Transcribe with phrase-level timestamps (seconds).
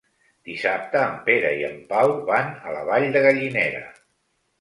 [0.51, 3.83] Dissabte en Pere i en Pau van a la Vall de Gallinera.